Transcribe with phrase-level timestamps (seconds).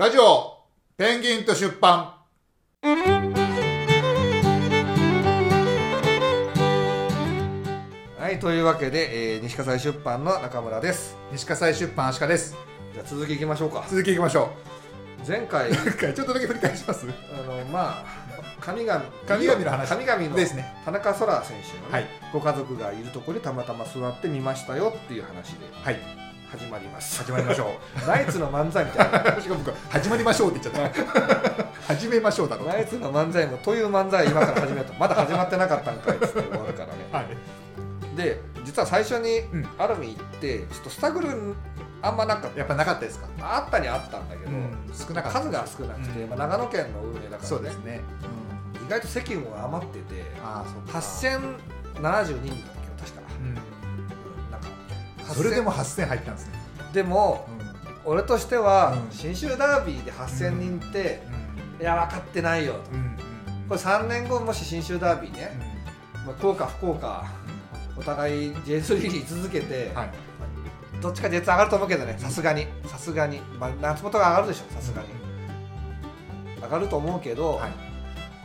[0.00, 0.56] ラジオ
[0.96, 2.14] ペンギンと出版。
[8.18, 11.18] はいというわけで、えー西葛西出版の中村です。
[11.32, 12.56] 西葛西出版アシカです。
[12.94, 13.84] じゃあ続きいきましょうか。
[13.90, 14.48] 続きいきましょ
[15.28, 17.06] 前回うちょっとだけ振り返します？
[17.06, 18.04] あのまあ
[18.58, 19.86] 神々神々の話。
[19.86, 20.76] 神々のですね。
[20.82, 22.06] 田中空選手の、ねはい。
[22.32, 25.66] ご家族がいるところにたまたま座ってみましたよっていう話で。
[25.70, 27.18] はい始まります。
[27.22, 29.36] 始まりましょナイツの漫才みたいな。
[29.36, 34.92] うしかも僕始まりましょうって言っちゃった始めましょうだろうナイツの漫才もという漫才今から始めた。
[34.98, 36.92] まだ始まってなかったんかいっつって終わるからね。
[37.12, 38.16] はい。
[38.16, 39.68] で実は最初にうん。
[39.78, 41.54] アルミ行ってちょっとスタグル
[42.02, 42.58] あんまなかった。
[42.58, 43.26] やっぱなかったですか？
[43.40, 44.50] あったにはあったんだけど、
[44.94, 46.30] 少なか数が少なくて、うん。
[46.30, 48.00] まあ、長野県の運営だから、ね、そうですね。
[48.86, 50.98] 意外と席も余っててああそうか。
[50.98, 52.79] 8072人だったっけど確かうんなんか
[55.34, 56.52] それでも8000入ったんですね。
[56.92, 57.46] でも
[58.04, 59.16] 俺としてはうん。
[59.16, 61.22] 信州ダービーで8000人って、
[61.80, 62.90] いや分かってないよと。
[62.92, 63.16] うんうん
[63.70, 65.52] これ3年後もし信州ダービーね、
[66.26, 67.24] まあ、福岡福岡
[67.96, 70.10] お互い J3 に居続けて、はい。
[71.00, 72.66] どっちか J2 上がると思うけどねさすがに。
[72.86, 75.08] さすがに、まあ、夏本が上がるでしょさすがに。
[76.60, 77.72] 上がると思うけど、はい。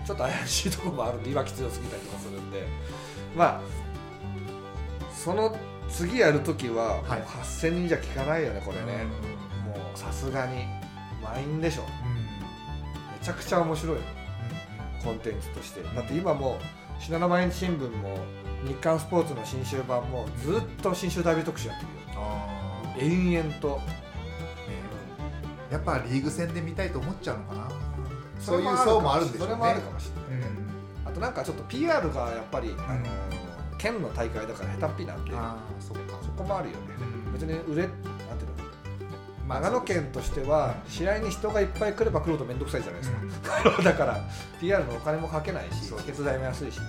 [0.06, 1.20] ちょっと怪しいところもある。
[1.20, 2.68] んで今き強すぎたりとかするんで。
[3.36, 3.62] まあ
[5.12, 5.58] その
[5.96, 7.20] 次やるときは、はい。
[7.20, 9.06] もう8000人じゃ効かないよねこれね、
[9.66, 10.66] もうさすがに。
[11.24, 13.98] 満員でしょめちゃくちゃ面白い
[15.04, 15.82] コンテンツとして。
[15.82, 16.60] だって今も
[17.00, 18.20] う信濃毎日新聞も
[18.68, 22.22] 日刊スポーツの新州版もずっと新州ダービー特集やってるよ。
[22.22, 23.80] あ延々と。
[25.70, 27.72] ーやっぱリーグ戦で見たいと思っちゃうのかな。
[28.40, 29.54] そういうれ層もあるんでしょうね。
[29.56, 31.10] それもあるかもしれない、うん。
[31.10, 33.35] あとなんかちょっと PR がやっぱり、あの
[33.86, 35.32] 県の大会だから下手っぴなんで
[35.80, 36.18] そっか。
[36.24, 36.82] そこもあるよね。
[37.28, 37.34] うん。
[37.34, 38.66] 別に売れなんていうの？
[39.48, 44.18] まあ長野県としては試合に人がいっぱい来れば来ると面倒くさいじゃないですか、 だから
[44.60, 46.86] PR のお金もかけないしそうチケット代も安いしね。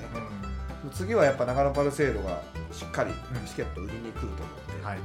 [0.85, 0.91] うん。
[0.91, 2.41] 次はやっぱ長野パルセイロが
[2.73, 3.47] しっかりうん。
[3.47, 4.37] チケット売りに来ると思っ
[4.81, 4.99] て、はい。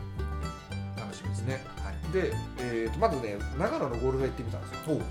[0.97, 1.55] 楽しみですね。
[1.55, 2.13] ねはい。
[2.13, 5.01] で、えーとまずね長野のゴールド行ってみたんですよ。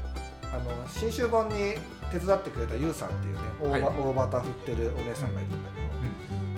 [0.53, 1.75] あの新州版に
[2.11, 3.83] 手伝ってくれたユウさんっていうね大,、はい。
[3.83, 5.91] 大旗振ってるお姉さんがいるんだけど、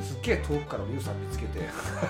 [0.02, 1.60] すっげえ遠くからユウさん見つけて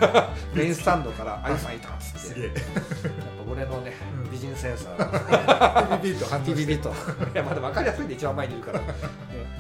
[0.55, 2.41] メインスタンドから「あゆさんいた」っつって。
[2.41, 3.93] やっぱ俺のね、
[4.25, 4.31] うん。
[4.31, 6.01] 美人センサー。
[6.01, 6.89] ビビビッと反応ビビビと。
[6.91, 6.93] い
[7.35, 8.87] やまだ分かりやすいんで一番前にいるから、 ね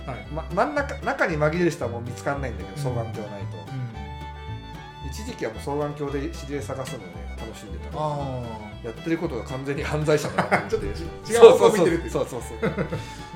[0.06, 0.26] はい。
[0.32, 3.56] ま、真ん中中に紛れる人はもう見つかんないんだけど双眼鏡ないと、
[5.10, 7.98] 一時期はもう双眼鏡で知り合い探すのをね楽しんでた。
[7.98, 8.42] あ
[8.82, 10.98] やってることが完全に犯罪者だなと思って。
[10.98, 12.71] ちょっと違う方向見てるってそうそうそう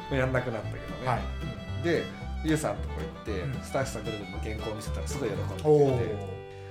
[0.08, 1.84] そうやんなくなったけどね、あはい。
[1.84, 2.04] で
[2.46, 3.62] ゆうさんとこ行って、うん。
[3.62, 6.16] スタッフさんぐるぐるの原稿を見せたらすごい喜んでくれて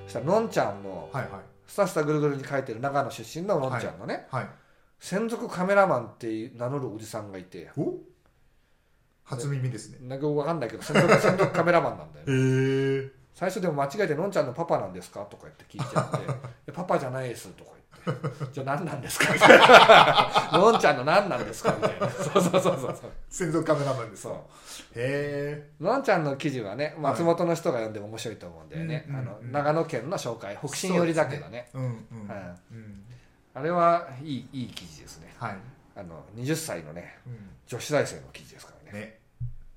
[0.05, 1.41] そしたらのんちゃんの、はいはい。
[1.67, 4.49] スタスタぐるぐるに書いてる長野出身ののんちゃんのね、はい。
[4.99, 7.69] 専属カメラマンって名乗るおじさんがいて。
[7.77, 7.93] お？
[9.23, 9.97] 初耳ですね。
[10.07, 16.29] なんか分かんないけど専属専属カメラマンなんだよ、ね、へえ最初でも間違えて「のんちゃんのパパなんですか?」とか言って聞いちゃって「い
[16.67, 17.84] やパパじゃないです」とか言って
[18.53, 22.09] 「じゃあ何なんですか?」みたいな「のんちゃんの何なんですか?」みたいな。
[22.09, 23.11] そうそうそうそうそう。
[23.29, 24.41] 専属カメラマンですそか
[24.95, 31.69] へうのんちゃんの記事はね松本の人が読んでも面白いと思うんだよね、うんうんあのうん長野県の紹介北進寄りだけどね。
[31.73, 32.29] えうんうんうん。
[32.71, 33.03] うん。
[33.53, 35.33] あれはいいいい記事ですね。
[35.39, 35.57] はい。
[35.97, 37.49] あの20歳のねうん。
[37.67, 38.99] 女子大生の記事ですからね。
[38.99, 39.19] ね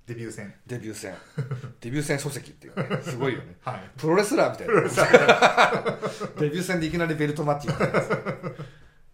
[0.09, 0.55] デビュー戦。
[0.67, 1.15] デビュー戦。
[1.83, 3.03] デビュー戦書籍っていうね。
[3.03, 3.57] すごいよね。
[3.61, 3.91] はい。
[3.99, 5.99] プロレスラーみたいな。
[6.39, 8.01] デビュー戦でいきなりベルトマッチみたいな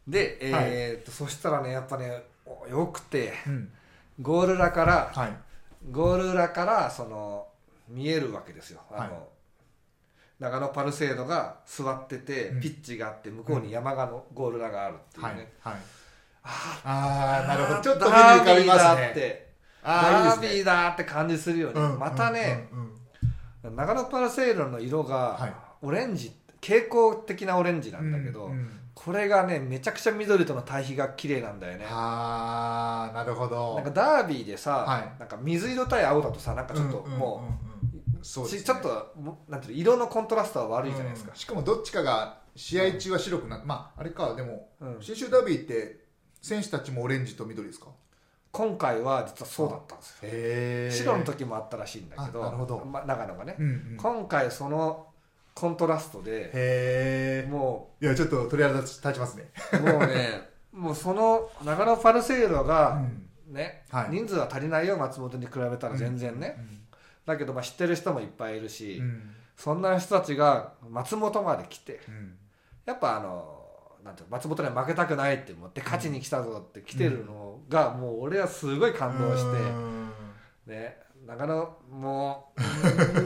[0.06, 3.72] で、えーとそしたらねやっぱねおよくてうん。
[4.22, 5.36] ゴール裏からはい。
[5.90, 7.48] ゴール裏からその
[7.88, 8.80] 見えるわけですよ。
[8.92, 9.10] あの、はい。
[10.38, 12.60] 長野パルセードが座ってて、うん。
[12.60, 15.34] ピッチがあって向こうに山がのゴール裏があるっていうはい。
[15.34, 15.74] ね、はい。
[16.44, 17.80] あああなるほど。
[17.80, 19.00] ちょっとダ目に浮かびますね。
[19.06, 19.53] だって
[19.84, 22.86] あダービーだって感じするよね、ですねまたね、うんうん。
[22.86, 22.94] うん
[23.76, 25.54] 長野パルセードの色はがい。
[25.82, 28.70] オレンジ蛍光的なオレンジなんだけど、うんうん。
[28.94, 31.86] これがねめちゃくちゃ緑との対比が綺麗なんだよね。
[31.88, 33.76] ああなるほど。
[33.76, 35.18] なんかダービーでさ、はい。
[35.18, 38.20] なんか水色対青だとさなんかちょっとうんうんもうん。
[38.20, 38.22] うね。
[38.22, 41.30] ちちょっともなんていうの色のコントラストは悪いじゃないですか。
[41.32, 45.02] うん、しかもどっちかが試合中は白くなってまああれかでもうん。
[45.02, 46.04] 信州ダービーって
[46.42, 47.86] 選手たちもオレンジと緑ですか？
[48.54, 50.18] 今回は実はそうだったんですよ。
[50.22, 52.84] へ白の時もあったらしいんだけどあなるほど。
[52.84, 53.96] ま、長野がね、うんうん。
[53.98, 55.08] 今回その
[55.54, 59.50] コントラストでもいやちょっと鳥肌立ちますね。
[59.72, 63.28] うもうね もうその長野パルセイロうがん。
[63.48, 64.10] ね、はい。
[64.10, 66.56] 人数は足りないよ松本に比べたら全然ね、
[67.26, 69.34] だけどまあ知ってる人もいっぱいいるし、うんうん。
[69.56, 72.38] そんな人たちが松本まで来てうん。
[72.86, 73.63] やっぱあの
[74.04, 80.12] なんていうの松本には負けたくないって思って勝ちに来たぞって来てるのが、もう俺はすごい感動して、うん。
[80.66, 82.52] ね長野も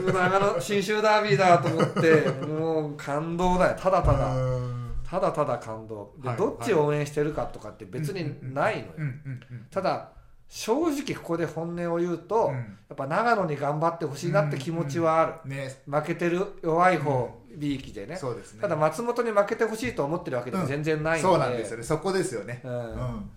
[0.07, 3.77] う長野 信州ダービーだと思ってもう感動だよ。
[3.77, 4.33] ただただ。
[4.33, 4.95] うん。
[5.03, 6.13] ただただ感動。
[6.19, 9.11] で、はいどっちを応援してるかとかって別にないのよ、うんうん
[9.51, 10.11] うんただ
[10.47, 12.53] 正直ここで本音を言うと、うん。
[12.53, 15.81] やっぱ長野に頑張ってほしいなって気持ちはある、ね。
[15.85, 18.61] 負けてる弱い方 B 期でね、そうですね。
[18.61, 21.83] ただ松本に負けてほしいと思ってるわけでも全然ないので、そうなんですよね。
[21.83, 22.61] そこですよね。
[22.63, 23.29] うん。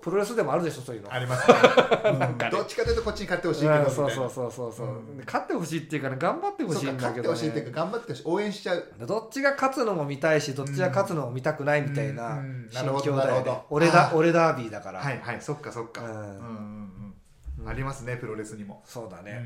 [0.00, 1.12] プロレスでもあるでしょそういうの。
[1.12, 1.54] ありますね。
[2.12, 2.18] うん。
[2.18, 2.50] なんかね。
[2.50, 13.62] どっちかというとこっちに勝ってほしいけどうんそうそうそうそうそう、うんで勝ってほしいっていうかね頑張ってほしいんか勝ってだけど、ね、ほしいっていうか頑張ってほしい応援しちゃうでどっちが勝つのも見たいしどっちが勝つのも見たくないみたいな心境だよね。
[13.68, 15.40] 俺だ俺ダービーだから、はいはい。
[15.42, 16.00] そっかそっか。
[16.02, 17.14] ううんんうん
[17.60, 17.68] うん。
[17.68, 18.82] ありますねプロレスにも。
[18.86, 19.44] そうだね、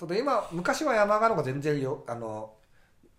[0.00, 0.06] うん。
[0.08, 2.50] ただ今昔は山鹿の方が全然よあの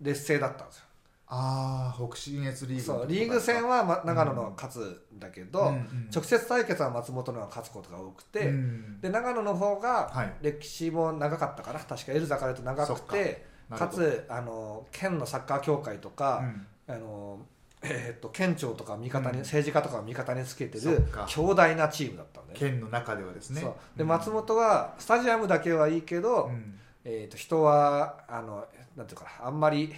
[0.02, 0.84] 劣勢だったんですよ。
[1.32, 9.00] ああ北信越リーグそうリーグ戦は、ま、長野のが勝つんだけど、うんうん直接対決は松本のが勝つことが多くて、うん。
[9.00, 10.34] で長野の方がはい。
[10.42, 13.88] 歴史も長かったかな確かエルザからと長くてか。
[13.88, 16.42] つあの県のサッカー協会とか、
[16.88, 16.96] うん。
[16.96, 17.40] あの
[17.84, 19.44] えーっと県庁とか味方に、うん。
[19.44, 22.72] 政治家とかを味方につけてる強大なチームだったんだよね。
[22.72, 23.64] 県の中ではですね。
[23.96, 29.94] で松本はスタジアムだけはいいけど、うんえー、と人はあのなんていうかなあんまり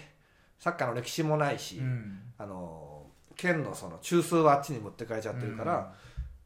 [0.61, 2.19] サッカーの歴史もないし、うん。
[2.37, 5.91] あの県のその中枢はあっちに持ってかれちゃってるから、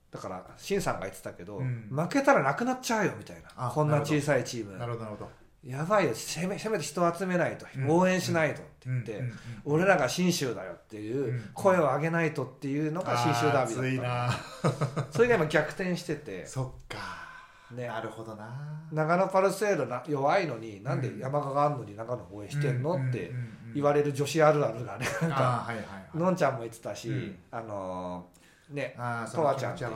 [0.10, 1.90] だから新さんが言ってたけど、うん。
[1.92, 4.78] 負けたらなくなっちゃうよみたいなあこんな小さいチーム。
[4.78, 5.04] なるほど。
[5.04, 5.32] なるほど。
[5.66, 9.20] やばいよせめせめて人を集めないと、うん応援しないとって言って、うん。
[9.20, 9.32] うん。
[9.32, 9.38] うん。
[9.66, 11.50] 俺らが信州だよっていううん。
[11.54, 15.02] 声を上げないとっていうのが信州ダービーだった。
[15.02, 17.25] なそれが今逆転してて、 そっか
[17.72, 18.48] ね、なるほどな。
[18.92, 23.32] 長野パルセールな弱いのになんで山鹿があんのに長野応援してんの、って
[23.74, 26.18] 言われる女子あるあるがねなんかはいはいはい。
[26.18, 27.40] のんちゃんも言ってたし、うん。
[27.52, 28.96] あのーね
[29.32, 29.90] とわちゃんってな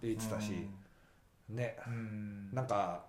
[0.00, 0.68] 言ってたし
[1.48, 1.76] ね。
[1.86, 2.50] うん。
[2.52, 3.04] なんか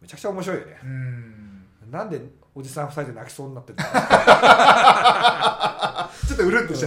[0.00, 0.78] めちゃくちゃ面白いよね。
[0.82, 1.66] うん。
[1.90, 2.20] なんで
[2.54, 5.71] おじさん二人で泣きそうになってるちょっとうるっとし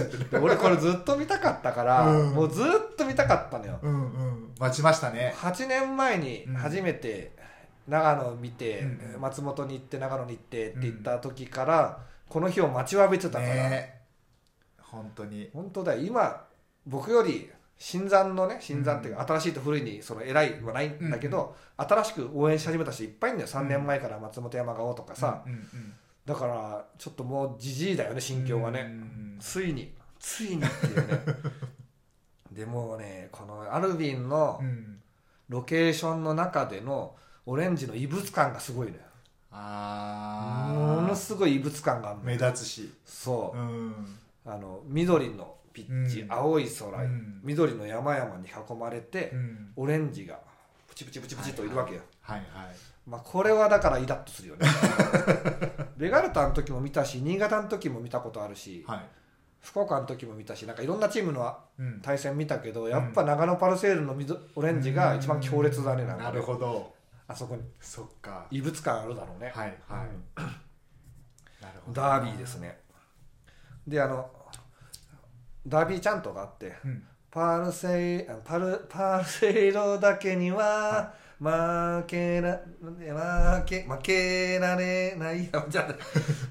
[0.00, 2.34] ゃってるの俺これずっと見たかったから、うん。
[2.34, 3.78] もうずっと見たかったのよ。
[3.82, 4.54] うんうん。
[4.58, 5.34] 待ちましたね。
[5.38, 6.54] 8年前にうん。
[6.54, 7.32] 初めて
[7.88, 8.80] 長野を見て、
[9.14, 9.20] うん。
[9.20, 11.98] 松本に行って長野に行ってって言った時から、
[12.28, 14.00] この日を待ちわびてたから、ね。
[14.80, 15.50] 本当に。
[15.52, 16.02] 本当だよ。
[16.02, 16.44] 今
[16.86, 23.50] 僕より新参のね新参っていうか、新しいと古いにその偉いはないんだけど、新しく応援し始めた人いっぱいいるんだよ。
[23.50, 25.94] 3年前から松本山川とかさ、うんうん
[26.26, 29.36] だからちょっともうじじいだよね心境がね、うん。
[29.40, 29.94] ついに。
[30.18, 31.20] ついにっていうね。
[32.50, 35.00] でもうねこのアルビンのうん。
[35.48, 37.14] ロケーションの中での
[37.46, 39.02] オレンジの異物感がすごいのよ。
[39.52, 42.92] あものあすごい異物感があ目立つし。
[43.04, 43.58] そう。
[43.58, 44.18] う、ん。
[44.44, 46.32] あの緑のピッチ、うん。
[46.32, 47.40] 青い空、うん。
[47.44, 49.72] 緑の山々に囲まれて、うん。
[49.76, 50.40] オレンジが
[50.86, 52.46] プチプチプチプチといるわけよ、はいはい。
[53.06, 54.66] まあ、これはだからイラッとするよね。
[55.96, 59.08] ベガルタの時も見たし新潟の時も見たことあるしはい。
[59.62, 62.00] 福岡の時も見たしなんかいろんなチームのうん。
[62.00, 66.30] 対戦見たけどやっぱ長野パルセールの緑オレンジが一番強烈だねなんかね。
[66.30, 66.94] なるほど。
[67.28, 67.62] あそこに。
[67.80, 68.46] そっか。
[68.50, 70.42] 異物感あるだろうね、はいはい。
[71.62, 72.00] なるほど。
[72.00, 72.80] ダービーですね。
[73.86, 74.30] であの
[75.66, 85.48] ダービーチャントがあってうんパルセイあパルパルセイロだけには負けら負け負けられない。
[85.52, 85.94] あじゃあ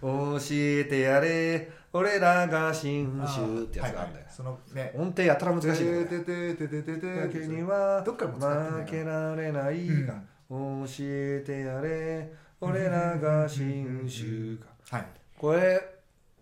[0.01, 1.72] 教えてやれ。
[1.91, 4.34] 俺らが新州ってやつがあるんだよ、はいはい。
[4.36, 4.94] そのね。
[4.96, 5.70] 音程やたら難しい
[6.08, 9.88] ててててててだけにはどっからも負けられない。
[10.05, 12.34] が、教えてやれ。
[12.60, 14.98] 俺らが新州か。
[14.98, 15.05] はい。
[15.38, 15.82] これ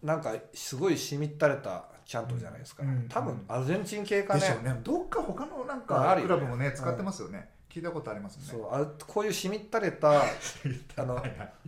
[0.01, 3.07] なんかすごいしみったれたチャントじゃないですか、うん。
[3.09, 4.41] 多分アルゼンチン系かね。
[4.63, 4.79] ね。
[4.83, 7.49] どっか他のなんあかクラブもね使ってますよね。
[7.69, 8.61] 聞いたことありますそね。
[8.61, 10.21] うあこういうしみったれた
[10.97, 11.23] あの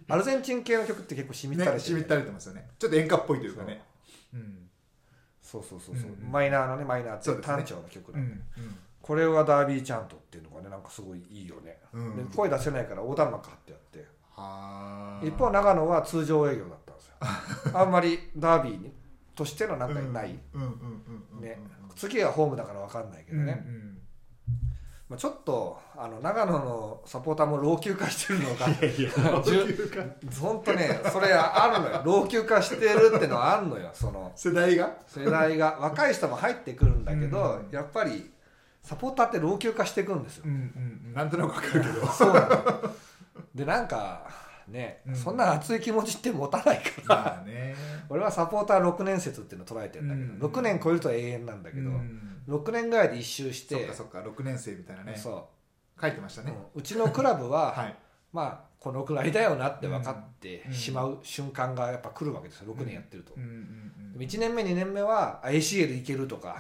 [0.08, 1.84] アルゼンチン系の曲って結構しみったれてるね。
[1.86, 2.70] しみったれてますよね。
[2.78, 3.82] ちょっと演歌っぽいというかね。
[4.34, 4.38] う。
[4.38, 4.70] ん。
[5.42, 8.42] そうそうそうそう、うんマイナーのねマイナーって単調の曲うなんで、ん
[9.02, 11.80] これはダービーチャントっていうのがねなんかすごいいいよね、
[12.36, 14.00] 声出せないから横断幕貼ってあって。
[14.32, 17.16] はあ一方長野は通常営業だったんですよ。
[17.80, 18.92] あんまりダービーに
[19.36, 20.40] としてのなんかない、
[21.42, 21.60] ね。
[21.96, 23.98] 次はホームだから分かんないけどね、うん
[25.08, 28.66] まあ、ちょっとあの長野のサポーターも老朽化してるのが
[30.42, 32.02] 本当ねそれあるのよ。
[32.04, 34.32] 老朽化してるってのはあるのよその。
[34.36, 34.94] 世代が？
[35.06, 35.78] 世代が。
[35.80, 38.32] 若い人も入ってくるんだけど、うんやっぱり
[38.82, 40.44] サポーターって老朽化していくんですよ。
[40.48, 40.52] うん
[41.06, 41.14] うん。
[41.14, 42.08] なんとなくわかるけど。
[42.08, 42.96] そうなの。
[43.54, 44.24] でなんか
[44.68, 45.16] ね、うん。
[45.16, 47.76] そんな熱い気持ちって持たないから、まあね。
[48.10, 50.54] 俺はサポーター6年説っていうのを捉えてるんだけど、うん。
[50.54, 52.42] 6年超えると永遠なんだけど、うん。
[52.48, 55.16] 6年ぐらいで一周してそっかそっか6年生みたいなね。
[55.16, 55.50] そ
[56.00, 57.96] 書いてましたう、ねうちのクラブは、 はい。
[58.34, 62.76] まあこのくらいだよなって分かってうんしまう瞬間がやっぱ来るわけですよ。
[62.76, 66.58] 6年やってると、うんうんうんでも1年目2年目はあ ACA でいけるとか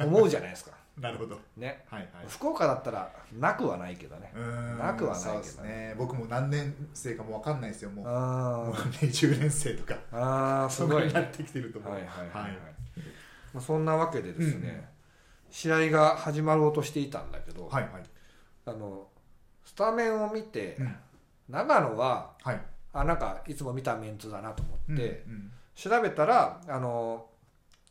[0.00, 1.38] 思うじゃないですかなるほど。
[1.56, 1.84] ね。
[1.88, 2.26] はいはい。
[2.28, 4.32] 福岡だったらなくはないけどね。
[4.36, 5.68] うんなくはないけどね。
[5.68, 5.94] ね。
[5.98, 8.04] 僕も何年生かも分かんないですよもう。
[8.04, 9.94] もあう20年生とか。
[9.94, 11.92] ーあーすそごいになってきてると思う。
[11.92, 12.42] はいはいはい、はい。
[12.42, 12.52] はい。
[13.54, 15.00] まあ、そんなわけでですね、うん
[15.52, 18.02] 試合が始まろうとしていたんだけど、はいはい。
[18.66, 19.08] あの
[19.64, 20.96] スタメンを見て、うん。
[21.48, 22.60] 長野ははい。
[22.92, 25.50] あなんかいつも見たメンツだなと思って、うん。
[25.74, 27.26] 調べたらあの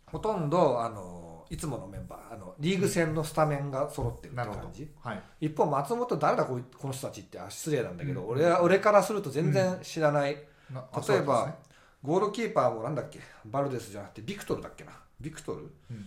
[0.06, 5.24] ほとんどあのいつものメンバーあのリーグ戦のスタメンが揃ってるって感じ、はい。
[5.48, 8.30] 一方松本誰だこいこの人たちってあ失礼なんだけど、うん。
[8.30, 10.38] 俺は俺からすると全然知らない、
[10.72, 11.54] なあ例えばね。
[12.02, 13.20] ゴールキーパーもなんだっけ？
[13.46, 14.92] バルデスじゃなくてビクトルだっけな？
[15.20, 15.60] ビクトル？
[15.60, 16.04] うんうん。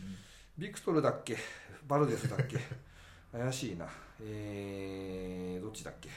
[0.56, 1.36] ビクトルだっけ？
[1.86, 2.58] バルデスだっけ？
[3.36, 3.86] 怪しいな。
[4.22, 6.08] えー、どっちだっけ？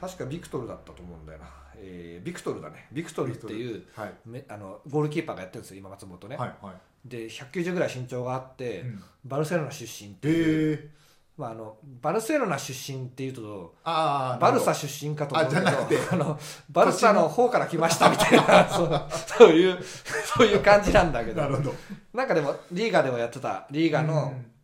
[0.00, 2.86] 確かビクトルだったと思うんだよな、えー、ビクトルだね。
[2.92, 3.32] ビクトル。
[3.32, 4.14] っていうはい。
[4.26, 7.08] めあのゴールキーパーがやってるんですよ今松本ね、はいはい。
[7.08, 9.02] で190ぐらい身長があって、うん。
[9.24, 10.96] バルセロナ出身っていう、ええ
[11.36, 15.68] まあ、あのバルセロナ出身っていうとああバルサ出身かと思うけど
[16.12, 16.38] あの
[16.70, 19.06] バルサの方から来ましたみたいな そう
[19.38, 21.42] そういうそういう感じなんだけど。
[21.42, 21.74] なるほど。
[22.14, 24.55] なんかでもリーガでもやってたリーガのうん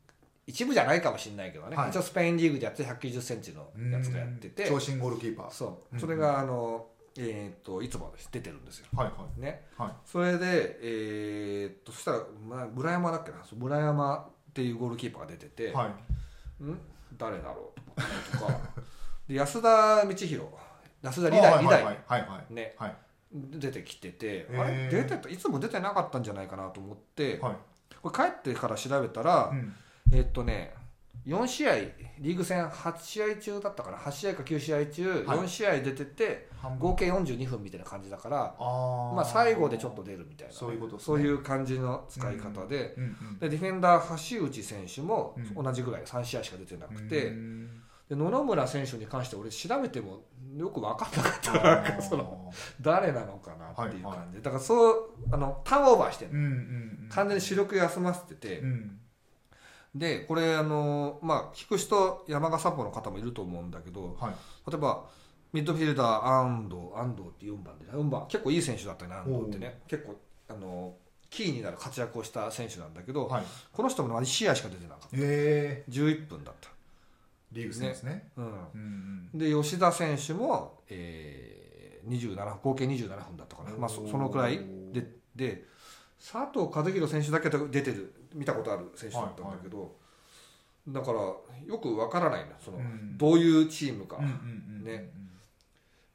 [0.47, 1.91] 一部じゃないかもしれないけどね、はい。
[1.91, 4.69] 一応スペインリーグでやって1 9 0ンチのやつがやってて。
[4.69, 5.51] 長身ゴールキーパー。
[5.51, 5.95] そう。
[5.95, 6.01] うん。
[6.01, 8.87] それがあの、えー、といつも出てるんですよ。
[8.95, 9.41] はいはい。
[9.41, 9.67] ね。
[9.77, 12.19] はいそれでえー、っとそしたら、
[12.49, 13.39] まあ、村山だっけな。
[13.57, 15.95] 村山っていうゴールキーパーが出てて、は
[16.61, 16.65] い。
[16.65, 16.79] ん？
[17.17, 18.59] 誰だろうとか。
[19.29, 20.47] で安田道弘
[21.03, 22.53] 安田理あ大理大はいはい。
[22.53, 22.75] ね。
[22.79, 22.97] はい。
[23.33, 24.89] 出てきてて、あれ？
[24.89, 25.29] 出てた？
[25.29, 27.57] いつも出てなかったんじゃないかなと思って、はい。
[28.03, 29.75] これ帰ってから調べたら、うん
[30.13, 30.75] えーっとね
[31.27, 31.77] 4試合
[32.19, 35.39] リーグ戦8試合中だったかな？8試合か9試合中はい。
[35.39, 36.49] 4試合出てて
[36.81, 42.97] 合計42分みたいな感じだから、まあ、最後でちょっと出るみたいなそういうことそういう感じの使い方で,、
[43.41, 45.65] でディフェンダー橋内選手もうん。
[45.65, 47.83] 同じぐらい3試合しか出てなくて、うん。
[48.09, 50.25] で野々村選手に関して俺調べても
[50.57, 51.51] よく分かんなかった。
[51.53, 56.33] あなんかーその誰なのかなっていうはい感じ、だからそうあのターンオーバーしてる
[57.11, 58.99] 完全に主力休ませてて、うん
[59.95, 64.71] でこれあのまあ聞く人山賀サポの方もいると思うんだけどはい。
[64.71, 65.05] 例えば
[65.53, 69.81] ミッドフィルダー安藤安藤って4番で4番結構いい選手だったね安藤ってね。
[69.87, 70.17] 結構
[70.49, 70.95] あの
[71.33, 73.45] キーになる活躍をした選手なんだけど、はい。
[73.73, 75.09] この人も1試合しか出てなかった。
[75.15, 75.83] え。
[75.89, 76.69] え11分だった、
[77.53, 78.29] リーグ戦ですね。
[78.37, 79.39] うん、うんうん。
[79.39, 84.61] で吉田選手も、えー、27合計27分だったかな、まあ、そそのくらい
[84.93, 85.65] でで
[86.23, 89.93] 佐藤和弘選手だけ出てる見たことある選手だったんだけど、
[90.89, 93.19] だからよくわからないなその、うん。
[93.19, 94.31] どういうチームか、うんうん
[94.79, 95.11] うんね。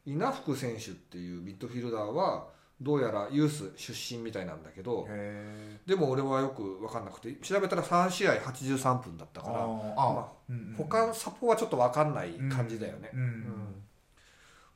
[0.06, 2.48] 稲福選手っていうミッドフィルダーは
[2.82, 13.10] どうやらユース出身みたいなんだけどへでも俺はよく分かんなくて調べたら3試合83分だったーからあーまあうんうん他のサポはちょっと分かんない感じだよね。
[13.14, 13.26] うんうん。
[13.26, 13.87] うん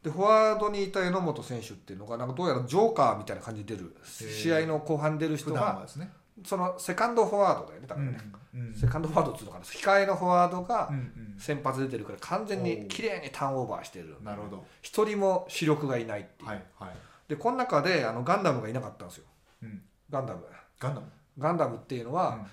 [0.04, 4.30] でフォワードにいた榎本選手っていうのがなんかどうやらジョーカーみたいな感じで出るー。
[4.32, 6.12] 試合の後半出る普人がね。
[6.44, 8.18] そのセカンドフォワードだよねだからね、
[8.54, 9.66] うんうんセカンドフォワードっていうのかな。
[9.66, 11.40] 控えのフォワードがうんうん。
[11.40, 14.18] 先発出てるから完全に綺麗にターンオーバーしてる。
[14.24, 14.66] なるほど。
[14.82, 16.90] 一人も主力がいないっていう、はいはい。
[17.28, 19.26] でこの中であのガンダムがいなかったんですよ。
[19.64, 19.82] うん。
[20.10, 20.42] ガンダム。
[20.80, 21.08] ガンダム？
[21.38, 22.46] ガンダムっていうのは、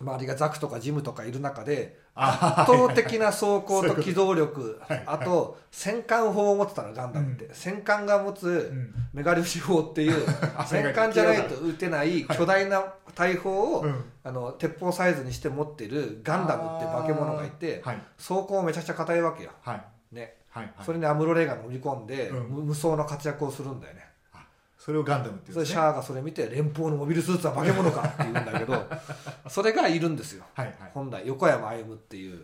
[0.00, 4.80] 周りがザクとかジムとかいる中であ圧倒的な走行と機動力。
[4.88, 5.02] はい。
[5.06, 8.94] あと戦艦砲を持ってたのガンダムって、戦艦が持つうん。
[9.14, 12.82] メガ粒子砲っていう あ戦艦じゃないと撃てない巨大な
[13.14, 14.04] 大砲を、うん。
[14.24, 18.02] あの鉄砲サイズにして持ってるガンダムって化け物がいてはい。
[18.16, 19.84] 走行めちゃくちゃ硬いわけよ、はい。
[20.12, 20.64] ね、はい。
[20.64, 20.74] はい。
[20.84, 24.07] それにアムロレイが乗り込んで、無双の活躍をするんだよね
[24.88, 25.68] それをガンダムっていそうね。
[25.68, 28.86] シャアがそれ見て連邦のモビルスーツは化け物かって言うんだけど
[29.46, 30.46] それがいるんですよ。
[30.54, 30.74] はいはい。
[30.94, 32.40] 本来横山歩夢っていう。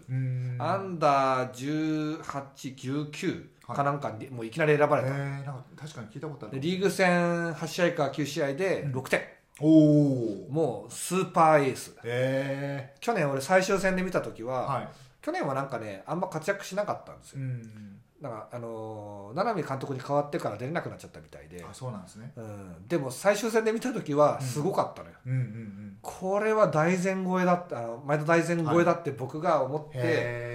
[0.63, 5.15] アンダー1819かなんかにもういきなり選ばれた、えー、
[5.47, 9.23] なんか確かに聞いたことあるでリーグ戦8試合か9試合で6点、
[9.61, 11.97] おおもうスーパーエース。
[12.05, 14.89] え去年俺最終戦で見た時ー、は、はい。
[15.23, 22.33] 去年はなんかねあんま活躍しなかったんですよ、うんなんかあのー、七海監督に代わってから出れなくなっちゃったみたいで、あそうなんですね。
[22.37, 25.97] うん、でも最終戦で見た時はすごかったのよ、うんうんうん。
[26.01, 30.01] これは大前超えだった前田大前超えだって僕が思って、へ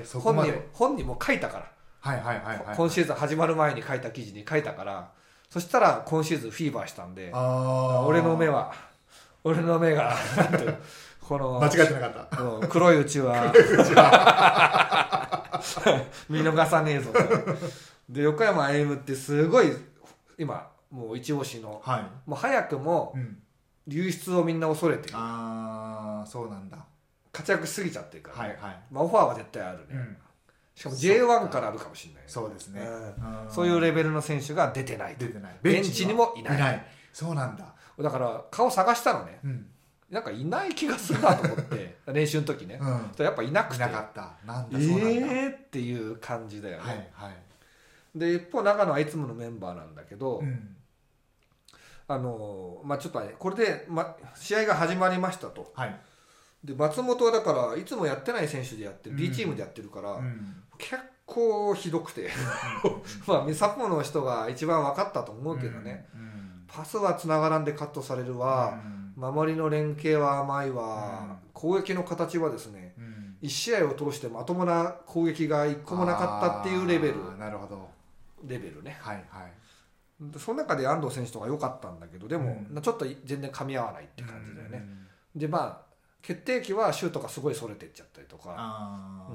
[0.02, 0.70] えそこ本にまで。
[0.74, 1.72] 本にも書いたから。
[2.00, 2.76] はいはいはいはい。
[2.76, 5.12] 今シーズン始まる前に書いた記事に書いたから。
[5.52, 8.72] そしたら今シーズンフィーバーしたんで俺の目は
[9.44, 10.16] 俺の目が
[11.20, 12.42] この間違ってなかった。
[12.42, 13.52] うん黒いうちは
[16.30, 17.12] 見逃さねえぞ。
[17.12, 17.20] と
[18.10, 19.72] で横山歩夢ってすごい
[20.38, 21.82] 今もう一押しの。
[21.84, 23.42] はい、もう早くもうん、
[23.88, 25.16] 流出をみんな恐れてる。
[25.16, 26.78] ああそうなんだ。
[27.32, 30.18] 活躍しすぎちゃってるから、はいはい、まあ、オファーは絶対あるね、うん、
[30.76, 33.48] しかも J1 からあるかもしれないそうですね、うん。
[33.48, 35.26] んそういうレベルの選手が出てないと。
[35.26, 35.56] 出てない。
[35.62, 36.56] ベンチにもいない。
[36.58, 36.86] いない。
[37.14, 39.40] そうなんだ、だから顔探したのね。
[39.44, 39.68] うん
[40.10, 43.76] なんかいない気がするなと思って 練習の時ね、うん、やっぱいなくて。
[43.78, 44.34] いなかった。
[44.46, 47.32] なんえだそうなんだ、ーっていう感じだよね、はいは
[48.16, 50.76] い、で一方長野はいつものメンバーなんだけど、うん、
[52.08, 55.72] あのまあちょっとねこれで、ま、試合が始まりましたと。
[55.76, 56.00] はい、
[56.64, 59.22] で松本はだからいつもやってない選手でやってる、うん。
[59.22, 60.64] B チームでやってるから、うん。
[60.80, 62.30] 結構ひどくて。
[63.28, 66.64] まあサポの人が一番分かったと思うけどね、、うん。
[66.68, 68.80] パスは繋がらんでカットされるわ、
[69.20, 71.50] 守りの連携は甘いわ、うん。
[71.54, 73.04] 攻撃の形はですねうん。
[73.04, 77.38] うん1試合を通してまともな攻撃が1個もなかったっていうレベル。
[77.38, 77.90] なるほど。
[78.46, 78.98] レベルね。
[79.00, 79.52] はいはい。
[80.20, 82.82] でその中で安藤選手とか良かったんだけどでも、うん。
[82.82, 84.86] ちょっと全然噛み合わないって感じだよね、
[85.34, 85.90] でまあ
[86.22, 89.28] 決定機はシュートがすごいそれてっちゃったりとか、あ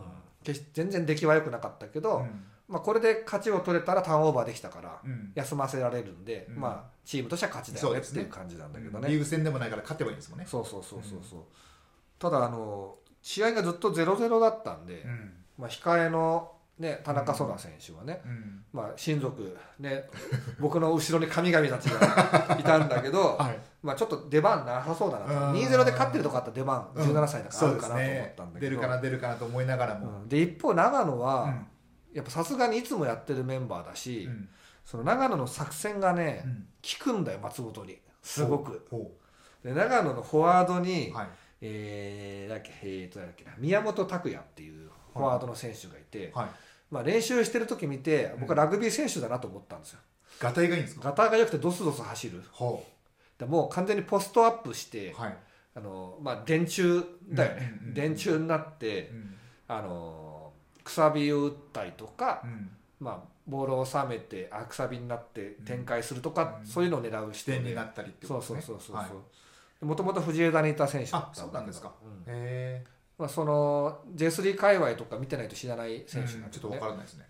[0.47, 0.55] うん。
[0.75, 5.33] 全然出来は良くなかったけど、あうんまあ、これで勝ちを取れたらターンオーバーできたからうん。
[5.35, 6.61] 休ませられるんで、うん。
[6.61, 9.09] まあ、チームとしては勝ちだよねっていう感じなんだけどね。
[9.09, 10.47] リーグ戦でもないから勝てばいいんですもんね。
[10.49, 11.19] そうそうそうそう。
[11.29, 11.43] そう、
[12.19, 15.33] ただあの試合がずっと0-0だったんで、うん。
[15.59, 18.65] まあ、控えの、ね、田中空選手はね、うん。
[18.73, 20.05] まあ、親族、ね、
[20.59, 23.59] 僕の後ろに神々たちがいたんだけど、 はい。
[23.83, 25.33] まあ、ちょっと出番なさそうだなと。
[25.33, 25.53] うん。
[25.53, 27.07] 2-0で勝ってるとこあったら出番うん。
[27.09, 30.21] 17歳だからあるかなと思ったんだけど、出るかな出るかなと思いながらも。
[30.21, 30.29] うん。
[30.29, 31.67] で一方長野は、うん
[32.15, 34.49] やっぱさすがにいつもやってるメンバーだし、うん。
[34.85, 36.67] その長野の作戦がね、うん。
[36.99, 37.99] 効くんだよ松本に。
[38.23, 38.87] すごく。
[38.91, 39.11] ほ
[39.63, 41.29] で長野のフォワードに、うはい。
[41.61, 46.47] えー、だっけえーとだっけな宮本拓也っていうフォワードの選手がいて、はい。
[46.91, 49.99] まあ、練習してる時見て僕はラグビー選手だなと思ったんですよ、
[50.39, 51.09] ガタイがいいんですか？
[51.09, 52.43] ガターが良くてドスドス走る。
[52.53, 52.85] ほ
[53.39, 55.37] でもう完全にポストアップして、うはい。
[55.75, 59.35] あのまあ、電柱だよね、うんうんうん電柱になってうん。
[59.67, 60.34] あの
[60.85, 62.71] くさびを打ったりとか、うん。
[63.01, 66.67] まあ、ボールを収めてあくさびになって展開するとか、うん。
[66.67, 69.23] そういうのを狙う視点になったりってそうことですねそうそうそうは
[69.83, 69.85] い。
[69.85, 71.93] もともと藤枝にいた選手だったあそうなんですか。
[72.27, 72.35] うん。
[72.35, 72.85] へ
[73.19, 77.27] まあ、その J3 界隈とか見てないと知らないえ選手なんちょっとわですね、からないですね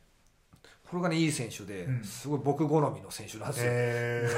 [0.94, 2.04] これがねいい選手で、うん。
[2.04, 4.28] すごい僕好みの選手なんですよ、へ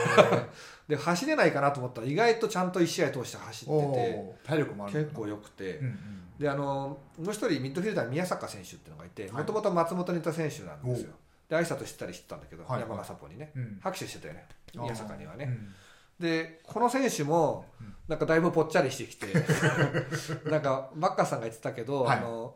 [0.88, 5.98] で走れないかなと思ったら意外とちゃんと1試合通して走えっててお体力もある結構良くて、うんうん。
[6.38, 9.32] であのもう一人ミッドフィルダー宮坂選手っていうのがいてはい。
[9.32, 11.12] もともと松本にいた選手なんですよ。
[11.50, 13.52] で挨拶してたりしてたんだけど、はい山笠ポにね。
[13.54, 13.78] うん。
[13.82, 15.74] 拍手してたよね宮坂にはね、うん。
[16.18, 17.94] でこの選手もうん。
[18.08, 19.26] なんかだいぶぽっちゃりしてきて
[20.48, 22.18] なんかバッカーさんが言ってたけど、はい。
[22.18, 22.54] あの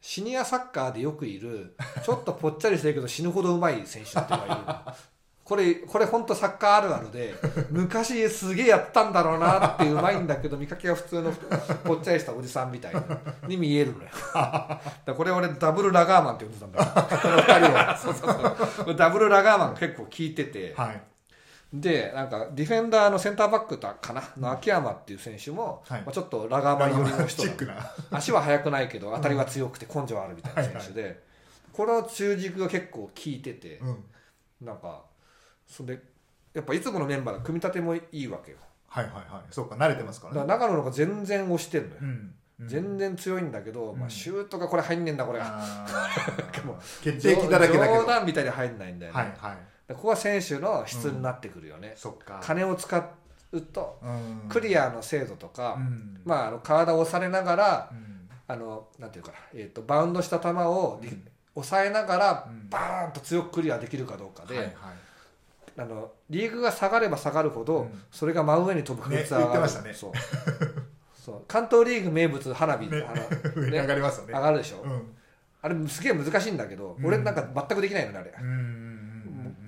[0.00, 4.94] シニアサッカーでよくいるちょっとぽっちゃりしてるけど死ぬほどうまい選手っていうのがいる
[5.50, 7.34] これこれ本当サッカーあるあるで
[7.70, 11.32] 昔すげえやったんだろうなっていううまいんだけど見かけは普通の
[11.84, 13.02] ぽっちゃりしたおじさんみたいな
[13.48, 14.08] に見えるのよ。
[15.04, 16.84] だこれ俺ダブルラガーマンって呼んでたんだ
[18.96, 21.02] ダブルラガーマン結構効いててはい
[21.72, 26.02] でなんかディフェンダーのセンターバックだかなの秋山っていう選手も、はい。
[26.02, 27.44] まあ、ちょっとラガーマン寄りの人
[28.10, 31.22] 足は速くないけど当たりは強くて根性あるみたいな選手で、
[31.72, 34.04] この中軸が結構効いててうん。
[34.66, 35.02] なんか
[35.66, 36.02] それで
[36.54, 38.58] やっぱいつものメンバーの組み立てもいいわけよ。
[38.88, 39.24] はいはいはい。
[39.50, 42.34] そうか慣れてますかだかららね長野の方が全然押してるのよ、うん。
[42.66, 45.38] 全然強いんだけど、まあ、うんシュートがこれ入んねえんだこれ。
[45.38, 45.64] が、
[47.00, 48.00] 決定機だらけだけど。
[48.00, 49.56] 冗談みたいに入んないんだよね、はいはい
[49.94, 52.40] ここは選手の質になってくるよね、そっか。
[52.42, 52.98] 金を使
[53.52, 54.48] うとうん。
[54.48, 56.20] クリアの精度とか、うん。
[56.24, 58.20] まあ、あの体を押されながらうん。
[58.46, 61.24] あのなんていうかな、えー、とバウンドした球を、うん。
[61.54, 62.68] 抑えながらうん。
[62.68, 64.74] バーンと強くクリアできるかどうかで、はいはい。
[65.78, 68.02] あのリーグが下がれば下がるほど、うん。
[68.10, 69.94] それが真上に飛ぶ確率が上がる、ねね。
[69.94, 70.12] そう。
[71.14, 71.42] そう。
[71.48, 73.04] 関東リーグ名物花火、ね
[73.56, 74.32] 上がりますよね。
[74.32, 75.16] 上がるでしょ、うん。
[75.62, 77.06] あれすげえ難しいんだけど、うん。
[77.06, 78.89] 俺なんか全くできないのねあれ、うん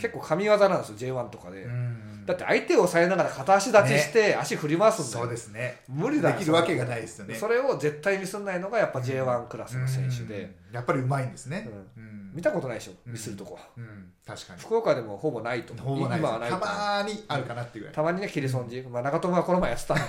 [0.03, 5.81] 結構神業なんですよ J1 とかで、うんだって相手を抑えながら片足立ちして足振り回すんだよ、そうですね。
[5.89, 7.35] 無理だできるわけがないですよね。
[7.35, 11.69] それを絶対ミスんないのがやっぱ J1 クラスの選手で、うんやっぱりうまいんですね。
[11.97, 12.03] うん。
[12.03, 12.31] うん。
[12.33, 12.93] 見たことないでしょ？
[13.07, 13.13] うん。
[13.13, 14.13] ミスるとこ、うん。
[14.25, 14.61] 確かに。
[14.61, 15.73] 福岡でもほぼないと。
[15.75, 17.95] 思うほぼない今はないとたまにあるかなっていうぐらい。
[17.97, 20.03] たまにね切り損じ、まあ、長友がこの前やってたんで。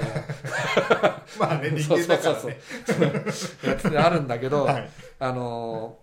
[1.40, 4.90] まあね人間だからそうねあるんだけど、 はい。
[5.20, 6.03] あのー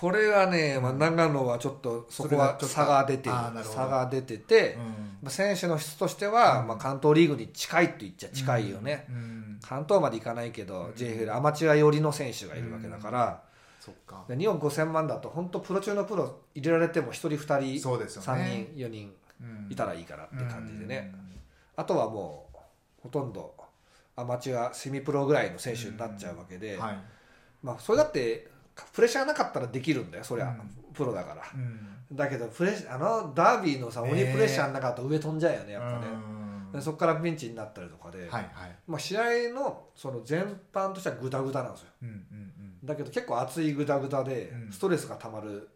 [0.00, 3.28] これはね、まあ、長野はちょっとそこは差が出て
[3.64, 4.82] 差が出てて、うん。
[5.22, 6.66] まあ選手の質としては、うん。
[6.68, 9.58] まあ、関東リーグに近いって言っちゃ近いよね、うん。
[9.60, 10.92] 関東まで行かないけど、うん。
[10.92, 13.42] JFL アマチュア寄りの選手がいるわけだから、
[13.80, 14.24] そっか。
[14.28, 19.66] で2億5000万だと本当プロ中のプロ入れられても1人2人、そうですよ3ね人4人うん。
[19.68, 21.12] いたらいいかなって感じでね、
[21.74, 22.58] あとはもう
[23.02, 23.52] ほとんど
[24.14, 26.78] アマチュアセミプロぐらいの選手になっちゃうわけで、
[27.62, 28.48] まあ、それだって
[28.92, 30.94] プレッシャーなかったらできるんだよそりゃ、うん。
[30.94, 31.42] プロだから。
[31.54, 32.16] うん。
[32.16, 36.38] だけどプレッシあのダービーのさ鬼プレッシャーの中だと上飛んじゃうよねやっぱね、うん
[36.72, 38.76] でそこからピンチになったりとかで、はいはい。
[38.86, 41.88] まあ、試合のその全般としてはグダグダなんですよ。
[42.02, 42.16] うんうんう
[42.84, 42.86] ん。
[42.86, 44.72] だけど結構熱いグダグダでうん。
[44.72, 45.68] ストレスがたまる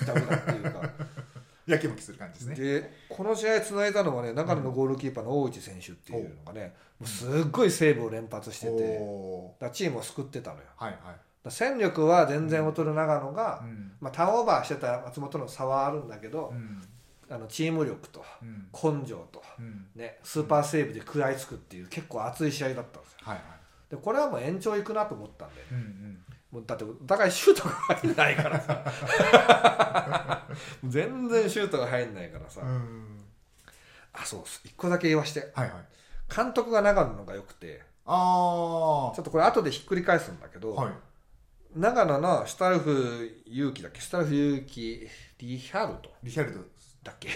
[0.00, 0.90] グダグダっていうか、
[1.66, 2.80] やきもきする感じですね。
[2.80, 10.62] でこの試合つないだのはね長野のゴールキーパーの大内選手っていうのがね、もうすっごいセーブを連発してて、だかおらチームを救ってたのよ。
[10.76, 11.00] はいはい。
[11.04, 11.14] ら
[11.48, 13.92] 戦力は全然劣る長野が、うん。
[14.00, 16.82] まあ、ターンオーバーしてた松本の差はあるんだけど、うん。
[17.30, 19.00] あのチーム力とうん。
[19.00, 19.86] 根性と、うん。
[19.94, 23.18] ね、スーパーセーブで食らいつくっていう結構熱い試合だったんですよ。
[23.22, 23.44] はいはい。
[23.90, 25.64] でこれはもう延長いくなと思ったんで。
[25.72, 26.18] うんうん。
[26.50, 28.84] もうだってお互いシュートが入んないからさ。
[30.84, 33.24] 全然シュートが入んないからさ、うん。
[34.14, 35.52] あそう一個だけ言わして。
[35.54, 36.34] はいはい。
[36.34, 40.92] 監督が長野のが良くてあちょっとこれ後でひっくり返すんだけど、あはい
[41.76, 44.00] 長野のシュタルフ勇気だっけ？
[44.00, 45.06] シュタルフ勇気
[45.40, 46.10] リヒャルト？
[46.22, 46.60] リヒャルド
[47.04, 47.28] だっけ？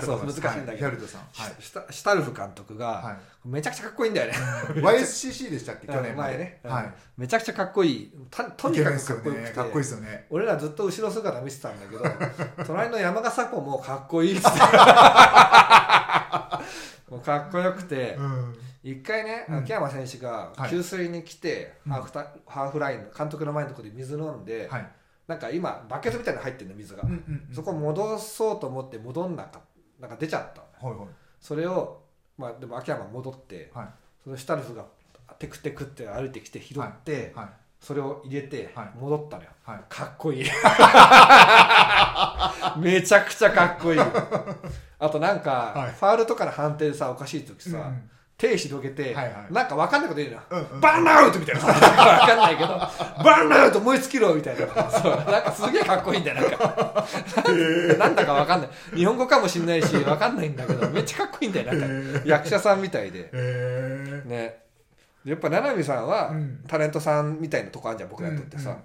[0.00, 1.20] そう難しいんだはいリけど、ヒャルドさん。
[1.20, 1.52] はい。
[1.60, 4.34] シュタシュタルフ監督がはめちゃくちゃかっこいいんだよね、
[4.80, 5.86] い YSCC でしたっけ？
[5.86, 6.92] 去年前ね、はい。
[7.18, 8.12] めちゃくちゃかっこいい。
[8.30, 9.50] たとにかくかっこよくてね。
[9.50, 10.26] かっこいいですよね。
[10.30, 12.04] 俺らずっと後ろ姿見てたんだけど
[12.66, 14.58] 隣の山笠子もかっこいいっつって
[17.10, 18.54] もうかっこよくてうん。
[18.82, 19.56] 一回ねうん。
[19.58, 20.70] 秋山選手がはい。
[20.70, 21.92] 給水に来て、うん。
[21.92, 24.88] ハーフタハーフラインの監督の前のところで水飲んで、はい。
[25.26, 27.54] なんか今バケツみたいなの入ってるの水が、うんうんうん。
[27.54, 29.60] そこ戻そうと思って戻んなか
[29.98, 30.86] なんか出ちゃった。
[30.86, 31.08] のはいはい。
[31.40, 32.02] それを
[32.38, 33.88] まあでも秋山戻って、はい。
[34.22, 34.86] そのシュタルフが
[35.38, 37.48] テクテクって歩いてきて拾って、はい
[37.80, 38.90] それを入れてはい。
[38.98, 39.80] 戻ったのよ、はい。
[39.88, 40.44] かっこいい。
[42.78, 44.00] めちゃくちゃかっこいい。
[44.98, 45.92] あとなんか、はい。
[45.92, 49.52] ファールとかの判定でさおかしい時さ、うん手広げて、はいはい。
[49.52, 51.60] なんか分かんないこと言うのよ、うんうんバンアウトみたいな。
[51.60, 52.68] さ分かんないけど
[53.22, 54.90] バンアウト燃え尽きろみたいな。
[54.90, 55.16] そう。
[55.30, 57.06] なんかすげえかっこいいんだよなんか。
[57.98, 58.70] なんだか分かんない。
[58.96, 62.22] 日本語かもしんないし分かんないんだけどめっちゃかっこいいんだよなんか。
[62.24, 63.28] 役者さんみたいで。
[63.30, 64.24] へね。
[64.34, 64.69] で
[65.24, 66.64] やっぱ七海さんは、うん。
[66.66, 68.78] タレントさんみたいなとこあるじゃん僕らにとってさ、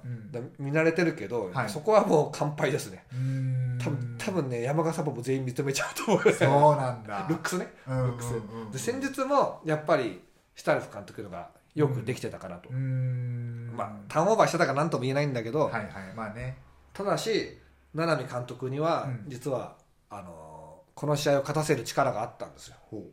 [0.60, 1.70] 見慣れてるけど、はい。
[1.70, 3.06] そこはもう完敗ですね。
[3.14, 3.80] うん。
[3.82, 7.26] 多分多分ね山笠も全員認めちゃうと思うよそうなんだ。
[7.30, 7.68] ルックスね。
[7.88, 8.34] うんうんルックス。
[8.34, 10.22] うんで戦術もやっぱり
[10.56, 13.74] シュタルフ監督のがよくできてたかなと、うん。
[13.76, 15.86] まあターンオーバーしてたかなんとも言えないんだけど、はいはい。
[16.16, 16.58] まあね。
[16.94, 17.58] ただし
[17.94, 19.30] 七海監督にはうん。
[19.30, 19.76] 実は、
[20.10, 20.56] あのー
[20.96, 22.76] この試合を勝たせる力があったんですよ。
[22.90, 23.04] ほ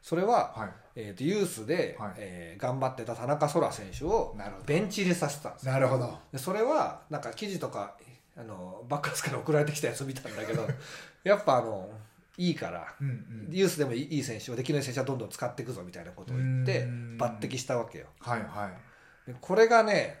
[0.00, 2.12] それは、うはいえーとユースで、はい。
[2.16, 4.34] えー頑張ってた田中空選手を
[4.66, 5.72] ベンチ入れさせたんですよ。
[5.72, 6.18] なるほど。
[6.32, 7.96] でそれはなんか記事とか
[8.36, 10.66] あのバッカスから送られてきたやつ見たんだけど
[11.22, 11.90] やっぱあの
[12.38, 13.08] いいからうん
[13.48, 13.54] うん。
[13.54, 17.16] ユースでもいい選手をできない選手はどんどん使っていくぞみたいなことを言ってうん。
[17.20, 18.06] 抜擢したわけよ。
[18.20, 18.70] はいは
[19.26, 19.30] い。
[19.30, 20.18] でこれがね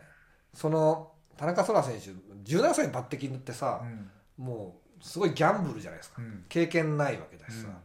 [0.54, 2.10] その田中空選手
[2.50, 4.10] 17歳に抜擢にってさうん。
[4.44, 6.20] もうすごいギャンブルじゃないですか。
[6.22, 6.44] うん。
[6.48, 7.76] 経験ないわけだしさ、うん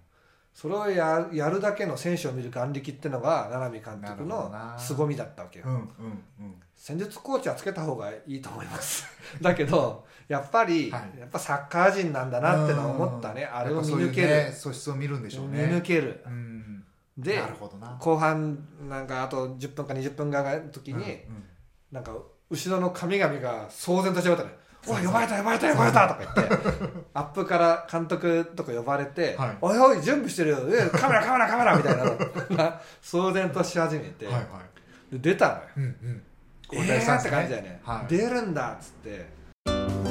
[0.54, 5.80] それをややるだけの選手を見る眼力っていうのが七海監督の凄みだったわけよ、うんうんう
[6.44, 6.56] ん。
[6.76, 9.06] 戦術コーチはつけた方がいいと思います。
[9.42, 11.20] だけどやっぱり、はい。
[11.20, 13.44] やっぱサッカー人なんだなってのは思ったね。
[13.44, 16.24] うんあれを見抜ける、ね素質を見るんでしょう見ね抜ける。
[16.26, 16.86] うん。
[17.18, 17.42] で
[18.00, 21.44] 後半なんかあと10分か20分がの時に、うんうん。
[21.92, 22.14] なんか
[22.50, 24.50] 後ろの神々が騒然としちゃったね
[24.88, 27.02] 「おい呼ばれた呼ばれた呼ばれた」とか言って。
[27.14, 29.58] アップから監督とか呼ばれてはい。
[29.62, 30.58] おいおい準備してるよ。
[30.70, 31.98] えカメラカメラカメラ」みたい
[32.58, 32.82] な。
[33.04, 34.42] 騒然とし始めて、はいは
[35.12, 35.20] い。
[35.20, 35.62] で出たのよ。
[35.78, 36.24] うんうん。
[36.74, 38.08] えーって感じだよね、はい。
[38.08, 40.11] 出るんだっつって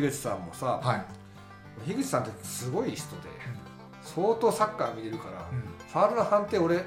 [0.00, 1.04] 樋口さんもさ、はい。
[1.86, 3.28] 樋口さんってすごい人で、
[4.02, 5.60] 相当サッカー見れるから、うん。
[5.60, 6.84] ファールの判定俺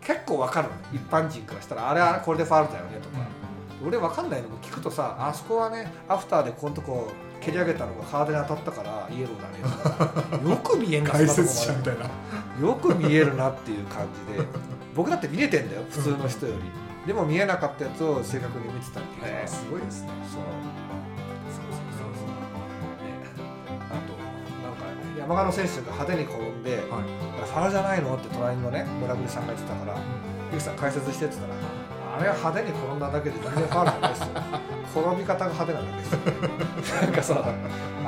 [0.00, 0.74] 結構わかるの。
[0.74, 3.18] ね一般人からしたらあれはこれでファールだよねとか、
[3.86, 10.48] 俺わかんないのも聞くとさあそこはねアフターでこのとこ蹴り上げたのがハードに当たったからイエローだねとか。
[10.48, 12.06] よく見えんな解説者みたいな。
[12.66, 14.44] よく見えるなっていう感じで。
[14.94, 20.08] 僕だって見れてんだよ普通の人より、でも見えなかったやつを正確に見てたりとか、へえすごいですね。
[20.32, 20.42] そう
[25.28, 27.04] 山鹿の選手が派手に転んで、はい。
[27.44, 29.98] ファウルじゃないのって隣のね村口さんが言ってたから
[30.50, 31.60] 「ゆきさん解説して」って言ったら
[32.16, 34.28] 「あれは派手に転んだだけで全然ファウルじゃないですよ。
[34.88, 36.18] 転び方が派手なだけですよ」
[37.04, 37.44] なんかさ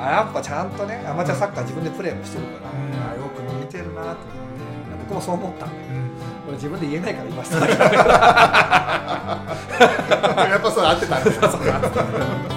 [0.01, 3.21] あやっぱちゃんとねアマチュアサッカー自分でプレーもしてるから、うん。
[3.21, 4.25] あよく見てるなと思って
[5.05, 6.09] 僕もそう思ったんだようん。
[6.49, 7.59] 俺自分で言えないから言いました。
[10.49, 12.50] やっぱそう合ってたんですね